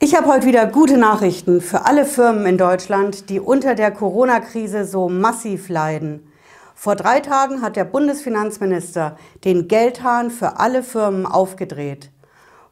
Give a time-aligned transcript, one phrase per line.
[0.00, 4.84] Ich habe heute wieder gute Nachrichten für alle Firmen in Deutschland, die unter der Corona-Krise
[4.84, 6.32] so massiv leiden.
[6.76, 12.12] Vor drei Tagen hat der Bundesfinanzminister den Geldhahn für alle Firmen aufgedreht.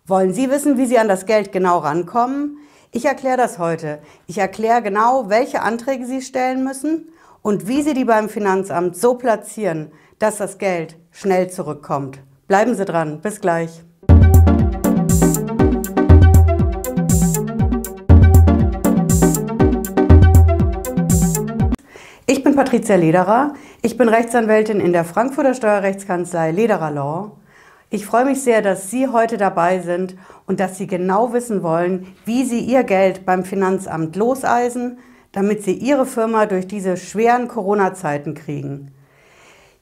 [0.06, 2.58] Wollen Sie wissen, wie Sie an das Geld genau rankommen?
[2.92, 3.98] Ich erkläre das heute.
[4.28, 7.08] Ich erkläre genau, welche Anträge Sie stellen müssen
[7.42, 9.90] und wie Sie die beim Finanzamt so platzieren,
[10.20, 12.20] dass das Geld schnell zurückkommt.
[12.46, 13.20] Bleiben Sie dran.
[13.20, 13.82] Bis gleich.
[22.28, 23.54] Ich bin Patricia Lederer.
[23.82, 27.36] Ich bin Rechtsanwältin in der Frankfurter Steuerrechtskanzlei Lederer Law.
[27.88, 32.16] Ich freue mich sehr, dass Sie heute dabei sind und dass Sie genau wissen wollen,
[32.24, 34.98] wie Sie Ihr Geld beim Finanzamt loseisen,
[35.30, 38.90] damit Sie Ihre Firma durch diese schweren Corona-Zeiten kriegen.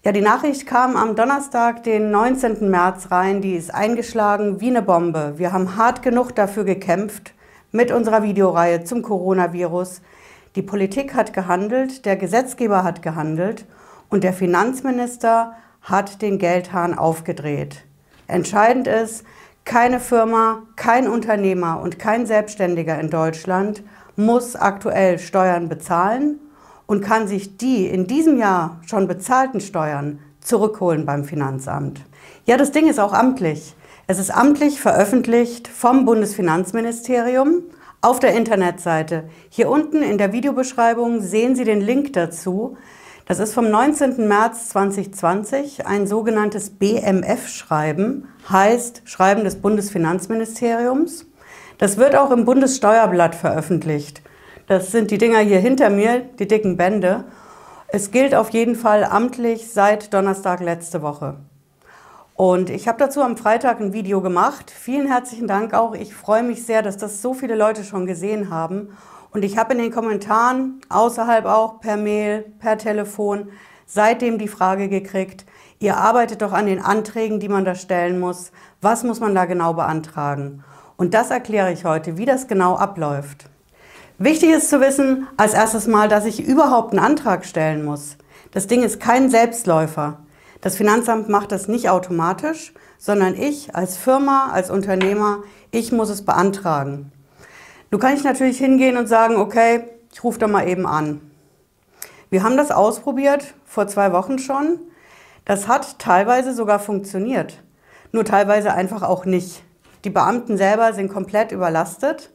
[0.04, 2.68] Ja, die Nachricht kam am Donnerstag, den 19.
[2.68, 3.40] März rein.
[3.40, 5.32] Die ist eingeschlagen wie eine Bombe.
[5.38, 7.32] Wir haben hart genug dafür gekämpft
[7.72, 10.02] mit unserer Videoreihe zum Coronavirus.
[10.56, 13.66] Die Politik hat gehandelt, der Gesetzgeber hat gehandelt
[14.08, 17.84] und der Finanzminister hat den Geldhahn aufgedreht.
[18.28, 19.24] Entscheidend ist,
[19.64, 23.82] keine Firma, kein Unternehmer und kein Selbstständiger in Deutschland
[24.14, 26.38] muss aktuell Steuern bezahlen
[26.86, 32.04] und kann sich die in diesem Jahr schon bezahlten Steuern zurückholen beim Finanzamt.
[32.46, 33.74] Ja, das Ding ist auch amtlich.
[34.06, 37.62] Es ist amtlich veröffentlicht vom Bundesfinanzministerium
[38.04, 39.24] auf der Internetseite.
[39.48, 42.76] Hier unten in der Videobeschreibung sehen Sie den Link dazu.
[43.26, 44.28] Das ist vom 19.
[44.28, 51.24] März 2020 ein sogenanntes BMF-Schreiben, heißt Schreiben des Bundesfinanzministeriums.
[51.78, 54.20] Das wird auch im Bundessteuerblatt veröffentlicht.
[54.66, 57.24] Das sind die Dinger hier hinter mir, die dicken Bände.
[57.88, 61.36] Es gilt auf jeden Fall amtlich seit Donnerstag letzte Woche.
[62.34, 64.72] Und ich habe dazu am Freitag ein Video gemacht.
[64.72, 65.94] Vielen herzlichen Dank auch.
[65.94, 68.88] Ich freue mich sehr, dass das so viele Leute schon gesehen haben.
[69.30, 73.50] Und ich habe in den Kommentaren, außerhalb auch per Mail, per Telefon,
[73.86, 75.46] seitdem die Frage gekriegt,
[75.78, 78.50] ihr arbeitet doch an den Anträgen, die man da stellen muss.
[78.80, 80.64] Was muss man da genau beantragen?
[80.96, 83.48] Und das erkläre ich heute, wie das genau abläuft.
[84.18, 88.16] Wichtig ist zu wissen, als erstes mal, dass ich überhaupt einen Antrag stellen muss.
[88.50, 90.18] Das Ding ist kein Selbstläufer.
[90.64, 96.24] Das Finanzamt macht das nicht automatisch, sondern ich als Firma, als Unternehmer, ich muss es
[96.24, 97.12] beantragen.
[97.90, 101.20] Nun kann ich natürlich hingehen und sagen, okay, ich rufe da mal eben an.
[102.30, 104.78] Wir haben das ausprobiert, vor zwei Wochen schon.
[105.44, 107.62] Das hat teilweise sogar funktioniert,
[108.12, 109.62] nur teilweise einfach auch nicht.
[110.04, 112.32] Die Beamten selber sind komplett überlastet.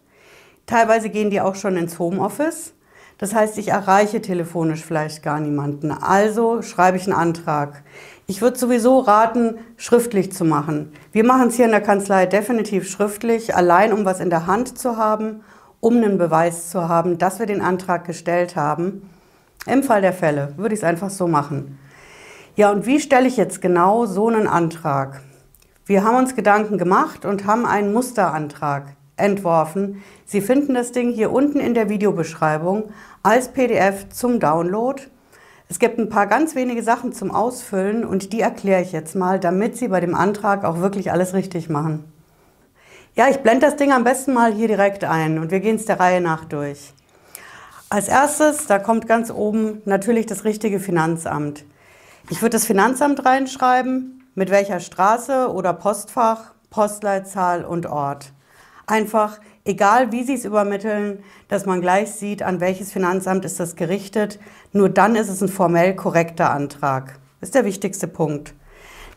[0.67, 2.73] Teilweise gehen die auch schon ins Homeoffice.
[3.19, 5.91] Das heißt, ich erreiche telefonisch vielleicht gar niemanden.
[5.91, 7.83] Also schreibe ich einen Antrag.
[8.27, 10.93] Ich würde sowieso raten, schriftlich zu machen.
[11.11, 14.77] Wir machen es hier in der Kanzlei definitiv schriftlich, allein um was in der Hand
[14.79, 15.41] zu haben,
[15.81, 19.09] um einen Beweis zu haben, dass wir den Antrag gestellt haben.
[19.65, 21.77] Im Fall der Fälle würde ich es einfach so machen.
[22.55, 25.21] Ja, und wie stelle ich jetzt genau so einen Antrag?
[25.85, 30.01] Wir haben uns Gedanken gemacht und haben einen Musterantrag entworfen.
[30.25, 32.91] Sie finden das Ding hier unten in der Videobeschreibung
[33.23, 35.01] als PDF zum Download.
[35.67, 39.39] Es gibt ein paar ganz wenige Sachen zum Ausfüllen und die erkläre ich jetzt mal,
[39.39, 42.05] damit Sie bei dem Antrag auch wirklich alles richtig machen.
[43.15, 45.85] Ja, ich blende das Ding am besten mal hier direkt ein und wir gehen es
[45.85, 46.93] der Reihe nach durch.
[47.89, 51.65] Als erstes, da kommt ganz oben natürlich das richtige Finanzamt.
[52.29, 58.31] Ich würde das Finanzamt reinschreiben, mit welcher Straße oder Postfach, Postleitzahl und Ort.
[58.89, 63.75] Einfach egal wie Sie es übermitteln, dass man gleich sieht, an welches Finanzamt ist das
[63.75, 64.39] gerichtet.
[64.73, 67.19] Nur dann ist es ein formell korrekter Antrag.
[67.39, 68.55] Das ist der wichtigste Punkt.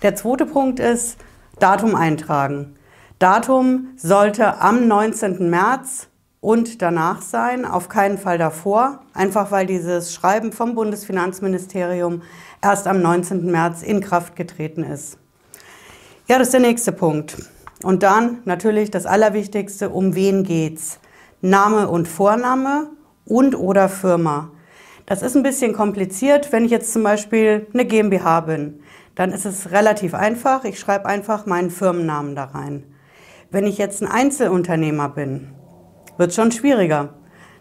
[0.03, 1.17] Der zweite Punkt ist
[1.59, 2.77] Datum eintragen.
[3.19, 5.49] Datum sollte am 19.
[5.49, 6.09] März
[6.43, 12.21] und danach sein, auf keinen Fall davor, einfach weil dieses Schreiben vom Bundesfinanzministerium
[12.61, 13.51] erst am 19.
[13.51, 15.17] März in Kraft getreten ist.
[16.29, 17.37] Ja, das ist der nächste Punkt.
[17.83, 21.01] Und dann natürlich das Allerwichtigste, um wen geht's?
[21.41, 22.91] Name und Vorname
[23.25, 24.51] und oder Firma.
[25.07, 28.81] Das ist ein bisschen kompliziert, wenn ich jetzt zum Beispiel eine GmbH bin.
[29.15, 30.65] Dann ist es relativ einfach.
[30.65, 32.85] Ich schreibe einfach meinen Firmennamen da rein.
[33.51, 35.49] Wenn ich jetzt ein Einzelunternehmer bin,
[36.17, 37.11] wird schon schwieriger.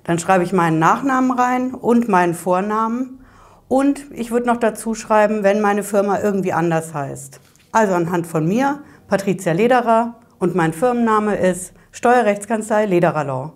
[0.03, 3.25] Dann schreibe ich meinen Nachnamen rein und meinen Vornamen.
[3.67, 7.39] Und ich würde noch dazu schreiben, wenn meine Firma irgendwie anders heißt.
[7.71, 13.51] Also anhand von mir Patricia Lederer und mein Firmenname ist Steuerrechtskanzlei Lederer Law.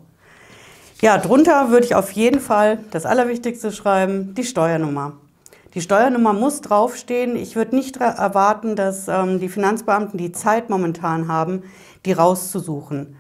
[1.00, 5.14] Ja, drunter würde ich auf jeden Fall das Allerwichtigste schreiben, die Steuernummer.
[5.74, 7.38] Die Steuernummer muss draufstehen.
[7.38, 11.64] Ich würde nicht erwarten, dass ähm, die Finanzbeamten die Zeit momentan haben,
[12.06, 13.16] die rauszusuchen.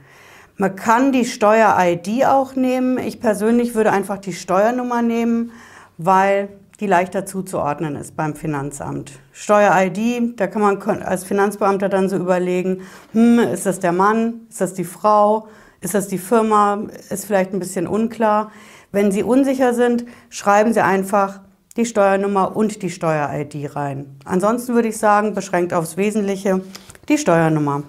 [0.57, 2.97] Man kann die Steuer-ID auch nehmen.
[2.97, 5.53] Ich persönlich würde einfach die Steuernummer nehmen,
[5.97, 9.13] weil die leichter zuzuordnen ist beim Finanzamt.
[9.31, 12.81] Steuer-ID, da kann man als Finanzbeamter dann so überlegen,
[13.13, 15.47] hm, ist das der Mann, ist das die Frau,
[15.81, 18.51] ist das die Firma, ist vielleicht ein bisschen unklar.
[18.91, 21.41] Wenn Sie unsicher sind, schreiben Sie einfach
[21.77, 24.17] die Steuernummer und die Steuer-ID rein.
[24.23, 26.61] Ansonsten würde ich sagen, beschränkt aufs Wesentliche,
[27.09, 27.83] die Steuernummer.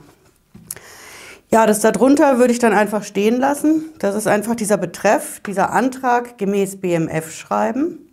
[1.52, 3.84] Ja, das darunter würde ich dann einfach stehen lassen.
[4.00, 8.05] Das ist einfach dieser Betreff, dieser Antrag gemäß BMF schreiben.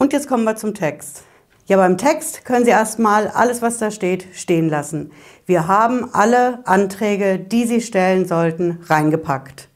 [0.00, 1.24] Und jetzt kommen wir zum Text.
[1.66, 5.10] Ja, beim Text können Sie erstmal alles, was da steht, stehen lassen.
[5.44, 9.68] Wir haben alle Anträge, die Sie stellen sollten, reingepackt.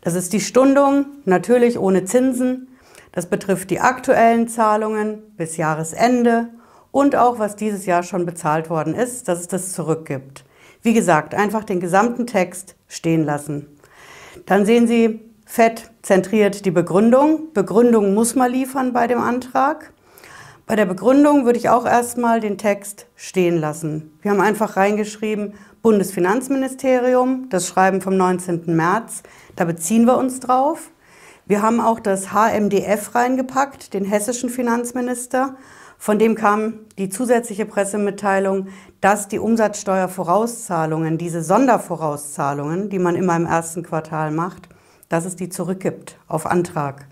[0.00, 2.76] Das ist die Stundung, natürlich ohne Zinsen.
[3.12, 6.48] Das betrifft die aktuellen Zahlungen bis Jahresende
[6.90, 10.44] und auch, was dieses Jahr schon bezahlt worden ist, dass es das zurückgibt.
[10.82, 13.68] Wie gesagt, einfach den gesamten Text stehen lassen.
[14.46, 17.52] Dann sehen Sie fett zentriert die Begründung.
[17.54, 19.92] Begründung muss man liefern bei dem Antrag.
[20.64, 24.16] Bei der Begründung würde ich auch erstmal den Text stehen lassen.
[24.22, 28.76] Wir haben einfach reingeschrieben, Bundesfinanzministerium, das Schreiben vom 19.
[28.76, 29.24] März,
[29.56, 30.92] da beziehen wir uns drauf.
[31.46, 35.56] Wir haben auch das HMDF reingepackt, den hessischen Finanzminister.
[35.98, 38.68] Von dem kam die zusätzliche Pressemitteilung,
[39.00, 44.68] dass die Umsatzsteuervorauszahlungen, diese Sondervorauszahlungen, die man immer im ersten Quartal macht,
[45.10, 47.06] dass es die zurückgibt auf Antrag.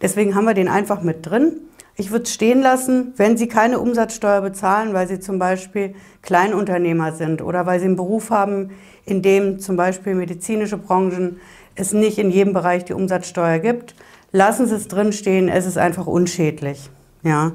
[0.00, 1.56] Deswegen haben wir den einfach mit drin.
[1.96, 7.12] Ich würde es stehen lassen, wenn Sie keine Umsatzsteuer bezahlen, weil Sie zum Beispiel Kleinunternehmer
[7.12, 8.70] sind oder weil Sie einen Beruf haben,
[9.04, 11.40] in dem zum Beispiel medizinische Branchen
[11.74, 13.94] es nicht in jedem Bereich die Umsatzsteuer gibt.
[14.32, 16.90] Lassen Sie es drin stehen, es ist einfach unschädlich.
[17.22, 17.52] Ja.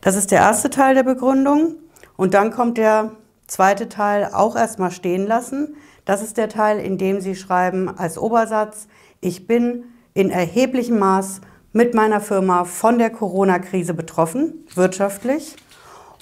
[0.00, 1.76] Das ist der erste Teil der Begründung.
[2.16, 3.12] Und dann kommt der
[3.46, 5.76] zweite Teil auch erstmal stehen lassen.
[6.04, 8.88] Das ist der Teil, in dem Sie schreiben als Obersatz,
[9.20, 9.84] ich bin
[10.14, 11.40] in erheblichem Maß
[11.72, 15.56] mit meiner Firma von der Corona-Krise betroffen, wirtschaftlich.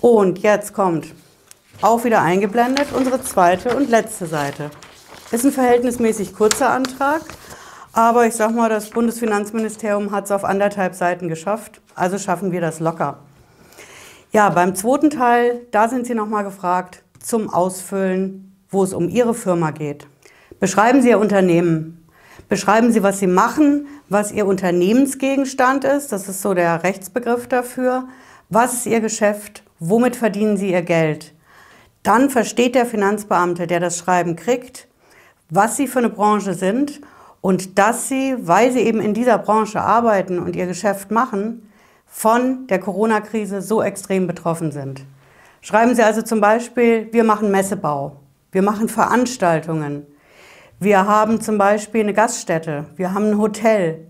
[0.00, 1.15] Und jetzt kommt
[1.81, 4.71] auch wieder eingeblendet unsere zweite und letzte Seite.
[5.31, 7.23] Ist ein verhältnismäßig kurzer Antrag,
[7.93, 12.61] aber ich sag mal, das Bundesfinanzministerium hat es auf anderthalb Seiten geschafft, also schaffen wir
[12.61, 13.21] das locker.
[14.33, 19.35] Ja, beim zweiten Teil, da sind Sie nochmal gefragt zum Ausfüllen, wo es um Ihre
[19.35, 20.06] Firma geht.
[20.61, 21.98] Beschreiben Sie Ihr Unternehmen,
[22.49, 28.09] Beschreiben Sie, was Sie machen, was Ihr Unternehmensgegenstand ist, das ist so der Rechtsbegriff dafür.
[28.49, 29.62] Was ist Ihr Geschäft?
[29.79, 31.35] Womit verdienen Sie Ihr Geld?
[32.03, 34.89] Dann versteht der Finanzbeamte, der das Schreiben kriegt,
[35.50, 37.03] was Sie für eine Branche sind
[37.43, 41.71] und dass Sie, weil Sie eben in dieser Branche arbeiten und Ihr Geschäft machen,
[42.06, 45.05] von der Corona-Krise so extrem betroffen sind.
[45.61, 48.17] Schreiben Sie also zum Beispiel, wir machen Messebau,
[48.53, 50.06] wir machen Veranstaltungen,
[50.81, 54.07] wir haben zum Beispiel eine Gaststätte, wir haben ein Hotel.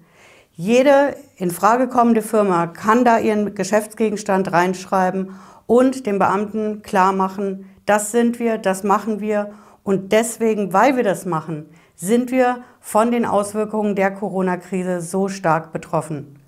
[0.52, 5.30] Jede in Frage kommende Firma kann da ihren Geschäftsgegenstand reinschreiben
[5.66, 11.04] und dem Beamten klar machen, das sind wir, das machen wir und deswegen, weil wir
[11.04, 16.38] das machen, sind wir von den Auswirkungen der Corona-Krise so stark betroffen.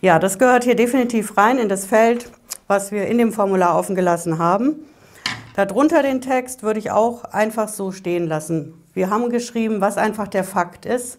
[0.00, 2.30] Ja, das gehört hier definitiv rein in das Feld,
[2.66, 4.76] was wir in dem Formular offen gelassen haben.
[5.54, 8.83] Darunter den Text würde ich auch einfach so stehen lassen.
[8.94, 11.18] Wir haben geschrieben, was einfach der Fakt ist,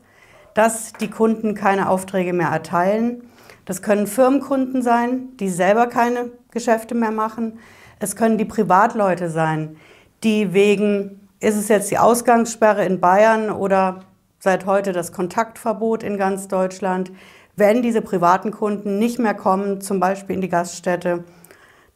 [0.54, 3.29] dass die Kunden keine Aufträge mehr erteilen.
[3.65, 7.60] Das können Firmenkunden sein, die selber keine Geschäfte mehr machen.
[8.00, 9.75] Es können die Privatleute sein,
[10.24, 14.05] die wegen, ist es jetzt die Ausgangssperre in Bayern oder
[14.39, 17.12] seit heute das Kontaktverbot in ganz Deutschland,
[17.58, 21.25] wenn diese privaten Kunden nicht mehr kommen, zum Beispiel in die Gaststätte,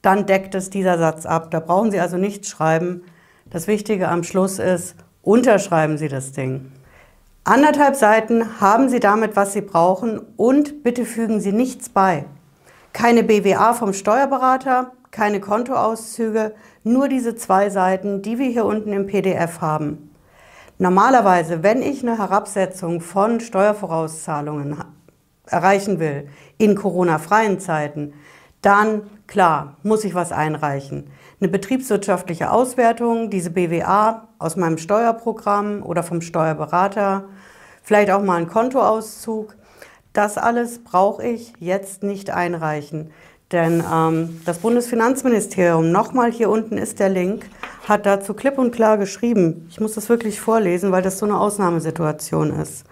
[0.01, 1.51] dann deckt es dieser Satz ab.
[1.51, 3.03] Da brauchen Sie also nichts schreiben.
[3.50, 6.71] Das Wichtige am Schluss ist, Unterschreiben Sie das Ding.
[7.43, 12.25] Anderthalb Seiten haben Sie damit, was Sie brauchen und bitte fügen Sie nichts bei.
[12.93, 19.07] Keine BWA vom Steuerberater, keine Kontoauszüge, nur diese zwei Seiten, die wir hier unten im
[19.07, 20.15] PDF haben.
[20.77, 24.77] Normalerweise, wenn ich eine Herabsetzung von Steuervorauszahlungen
[25.45, 28.13] erreichen will in Corona-freien Zeiten,
[28.61, 31.07] dann klar, muss ich was einreichen.
[31.39, 37.25] Eine betriebswirtschaftliche Auswertung, diese BWA aus meinem Steuerprogramm oder vom Steuerberater,
[37.83, 39.55] vielleicht auch mal ein Kontoauszug.
[40.11, 43.11] Das alles brauche ich jetzt nicht einreichen.
[43.51, 47.49] Denn ähm, das Bundesfinanzministerium, nochmal hier unten ist der Link,
[47.87, 49.65] hat dazu klipp und klar geschrieben.
[49.69, 52.83] Ich muss das wirklich vorlesen, weil das so eine Ausnahmesituation ist.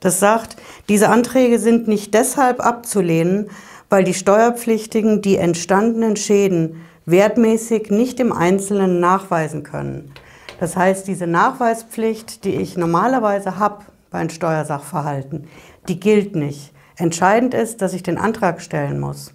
[0.00, 0.56] Das sagt,
[0.88, 3.50] diese Anträge sind nicht deshalb abzulehnen,
[3.90, 10.12] weil die Steuerpflichtigen die entstandenen Schäden wertmäßig nicht im Einzelnen nachweisen können.
[10.60, 15.48] Das heißt, diese Nachweispflicht, die ich normalerweise habe bei einem Steuersachverhalten,
[15.88, 16.72] die gilt nicht.
[16.96, 19.32] Entscheidend ist, dass ich den Antrag stellen muss.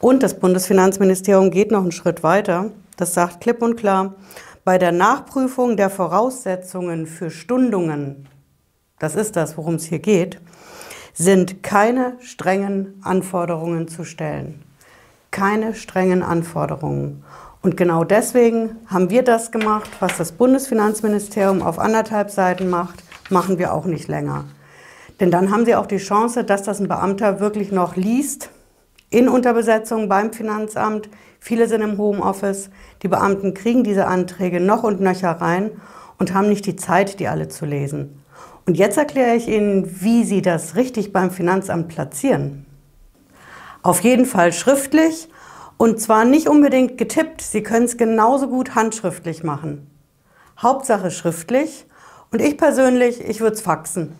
[0.00, 2.70] Und das Bundesfinanzministerium geht noch einen Schritt weiter.
[2.96, 4.14] Das sagt klipp und klar,
[4.64, 8.28] bei der Nachprüfung der Voraussetzungen für Stundungen,
[8.98, 10.40] das ist das, worum es hier geht,
[11.14, 14.62] sind keine strengen Anforderungen zu stellen.
[15.30, 17.24] Keine strengen Anforderungen.
[17.62, 23.58] Und genau deswegen haben wir das gemacht, was das Bundesfinanzministerium auf anderthalb Seiten macht, machen
[23.58, 24.44] wir auch nicht länger.
[25.20, 28.50] Denn dann haben Sie auch die Chance, dass das ein Beamter wirklich noch liest,
[29.10, 31.08] in Unterbesetzung beim Finanzamt.
[31.38, 32.68] Viele sind im Homeoffice.
[33.02, 35.70] Die Beamten kriegen diese Anträge noch und nöcher rein
[36.18, 38.23] und haben nicht die Zeit, die alle zu lesen.
[38.66, 42.64] Und jetzt erkläre ich Ihnen, wie Sie das richtig beim Finanzamt platzieren.
[43.82, 45.28] Auf jeden Fall schriftlich
[45.76, 47.42] und zwar nicht unbedingt getippt.
[47.42, 49.90] Sie können es genauso gut handschriftlich machen.
[50.58, 51.86] Hauptsache schriftlich
[52.32, 54.16] und ich persönlich, ich würde es faxen.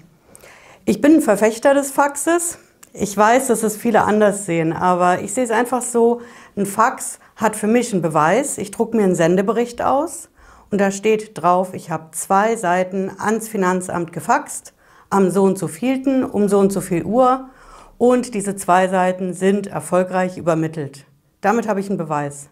[0.84, 2.58] Ich bin ein Verfechter des Faxes.
[2.92, 6.20] Ich weiß, dass es viele anders sehen, aber ich sehe es einfach so,
[6.56, 8.58] ein Fax hat für mich einen Beweis.
[8.58, 10.28] Ich drucke mir einen Sendebericht aus
[10.74, 14.74] und da steht drauf, ich habe zwei Seiten ans Finanzamt gefaxt,
[15.08, 17.48] am so und so vielten, um so und so viel Uhr
[17.96, 21.06] und diese zwei Seiten sind erfolgreich übermittelt.
[21.42, 22.48] Damit habe ich einen Beweis.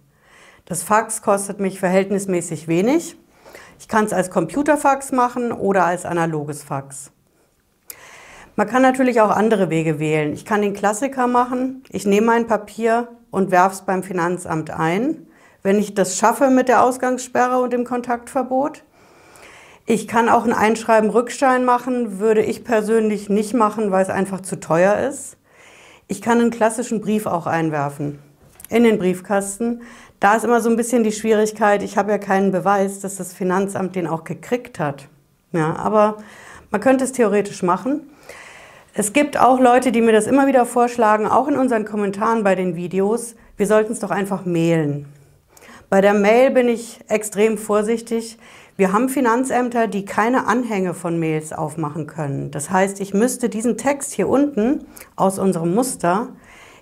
[0.66, 3.16] Das Fax kostet mich verhältnismäßig wenig.
[3.80, 7.10] Ich kann es als Computerfax machen oder als analoges Fax.
[8.54, 10.32] Man kann natürlich auch andere Wege wählen.
[10.32, 11.82] Ich kann den Klassiker machen.
[11.88, 15.26] Ich nehme mein Papier und werfe es beim Finanzamt ein,
[15.62, 18.82] wenn ich das schaffe mit der Ausgangssperre und dem Kontaktverbot.
[19.86, 24.40] Ich kann auch ein Einschreiben Rückschein machen, würde ich persönlich nicht machen, weil es einfach
[24.40, 25.36] zu teuer ist.
[26.08, 28.18] Ich kann einen klassischen Brief auch einwerfen
[28.68, 29.82] in den Briefkasten.
[30.20, 33.32] Da ist immer so ein bisschen die Schwierigkeit, ich habe ja keinen Beweis, dass das
[33.32, 35.08] Finanzamt den auch gekriegt hat.
[35.52, 36.18] Ja, aber
[36.70, 38.08] man könnte es theoretisch machen.
[38.94, 42.54] Es gibt auch Leute, die mir das immer wieder vorschlagen, auch in unseren Kommentaren bei
[42.54, 45.06] den Videos, wir sollten es doch einfach mailen.
[45.92, 48.38] Bei der Mail bin ich extrem vorsichtig.
[48.78, 52.50] Wir haben Finanzämter, die keine Anhänge von Mails aufmachen können.
[52.50, 56.28] Das heißt, ich müsste diesen Text hier unten aus unserem Muster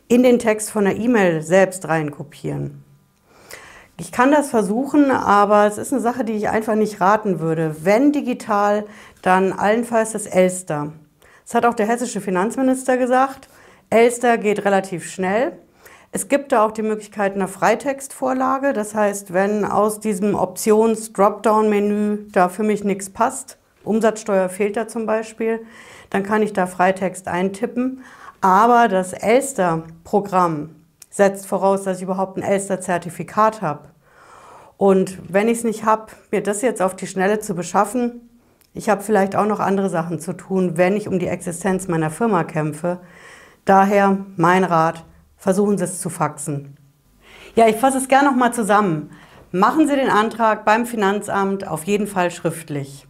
[0.06, 2.84] in den Text von der E-Mail selbst reinkopieren.
[3.96, 7.78] Ich kann das versuchen, aber es ist eine Sache, die ich einfach nicht raten würde.
[7.82, 8.84] Wenn digital,
[9.22, 10.92] dann allenfalls das Elster.
[11.44, 13.48] Das hat auch der hessische Finanzminister gesagt.
[13.90, 15.58] Elster geht relativ schnell.
[16.12, 18.72] Es gibt da auch die Möglichkeit einer Freitextvorlage.
[18.72, 25.06] Das heißt, wenn aus diesem Options-Dropdown-Menü da für mich nichts passt, Umsatzsteuer fehlt da zum
[25.06, 25.60] Beispiel,
[26.10, 28.02] dann kann ich da Freitext eintippen.
[28.40, 30.70] Aber das Elster-Programm
[31.10, 33.88] setzt voraus, dass ich überhaupt ein Elster-Zertifikat habe.
[34.76, 38.28] Und wenn ich es nicht habe, mir das jetzt auf die Schnelle zu beschaffen,
[38.72, 42.10] ich habe vielleicht auch noch andere Sachen zu tun, wenn ich um die Existenz meiner
[42.10, 43.00] Firma kämpfe.
[43.64, 45.04] Daher mein Rat,
[45.40, 46.76] versuchen Sie es zu faxen.
[47.56, 49.10] Ja, ich fasse es gerne nochmal zusammen.
[49.50, 53.08] Machen Sie den Antrag beim Finanzamt auf jeden Fall schriftlich.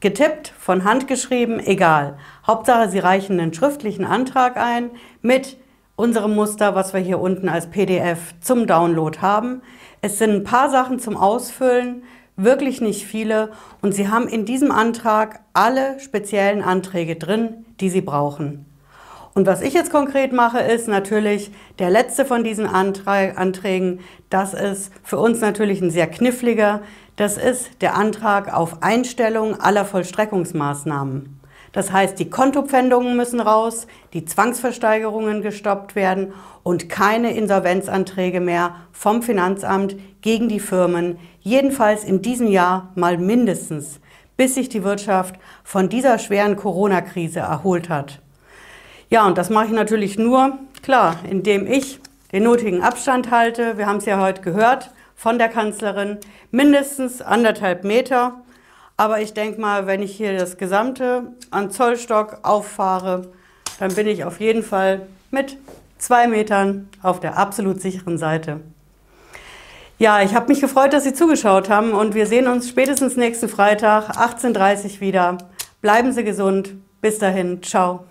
[0.00, 2.18] Getippt, von Hand geschrieben, egal.
[2.46, 4.90] Hauptsache, Sie reichen einen schriftlichen Antrag ein
[5.22, 5.56] mit
[5.96, 9.62] unserem Muster, was wir hier unten als PDF zum Download haben.
[10.02, 12.02] Es sind ein paar Sachen zum Ausfüllen
[12.36, 13.50] wirklich nicht viele.
[13.80, 18.66] Und Sie haben in diesem Antrag alle speziellen Anträge drin, die Sie brauchen.
[19.36, 24.00] Und was ich jetzt konkret mache, ist natürlich der letzte von diesen Anträgen.
[24.30, 26.80] Das ist für uns natürlich ein sehr kniffliger.
[27.16, 31.38] Das ist der Antrag auf Einstellung aller Vollstreckungsmaßnahmen.
[31.72, 39.20] Das heißt, die Kontopfändungen müssen raus, die Zwangsversteigerungen gestoppt werden und keine Insolvenzanträge mehr vom
[39.20, 44.00] Finanzamt gegen die Firmen, jedenfalls in diesem Jahr mal mindestens,
[44.38, 48.22] bis sich die Wirtschaft von dieser schweren Corona-Krise erholt hat.
[49.08, 52.00] Ja, und das mache ich natürlich nur, klar, indem ich
[52.32, 53.78] den nötigen Abstand halte.
[53.78, 56.18] Wir haben es ja heute gehört von der Kanzlerin,
[56.50, 58.42] mindestens anderthalb Meter
[58.96, 63.28] aber ich denke mal, wenn ich hier das Gesamte an Zollstock auffahre,
[63.78, 65.58] dann bin ich auf jeden Fall mit
[65.98, 68.60] zwei Metern auf der absolut sicheren Seite.
[69.98, 73.48] Ja, ich habe mich gefreut, dass Sie zugeschaut haben und wir sehen uns spätestens nächsten
[73.48, 75.38] Freitag 18.30 Uhr wieder.
[75.80, 76.74] Bleiben Sie gesund.
[77.00, 77.62] Bis dahin.
[77.62, 78.04] Ciao.